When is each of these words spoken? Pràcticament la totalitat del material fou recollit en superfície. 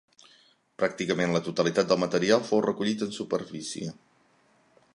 Pràcticament 0.83 1.35
la 1.35 1.41
totalitat 1.49 1.91
del 1.91 2.01
material 2.05 2.43
fou 2.47 2.63
recollit 2.69 3.05
en 3.07 3.13
superfície. 3.19 3.93